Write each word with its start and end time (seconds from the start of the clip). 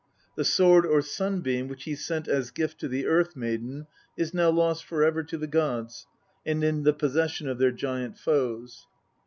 The 0.35 0.43
sword 0.45 0.83
or 0.87 1.03
sun 1.03 1.41
beam 1.41 1.67
which 1.67 1.83
he 1.83 1.93
sent 1.93 2.27
as 2.27 2.49
gift 2.49 2.79
to 2.79 2.87
the 2.87 3.05
earth 3.05 3.35
maiden 3.35 3.85
is 4.17 4.33
now 4.33 4.49
lost 4.49 4.83
for 4.83 5.03
ever 5.03 5.21
to 5.21 5.37
the 5.37 5.45
gods, 5.45 6.07
and 6.43 6.63
in 6.63 6.81
the 6.81 6.93
possession 6.93 7.47
of 7.47 7.59
their 7.59 7.71
giant 7.71 8.17
foes. 8.17 8.87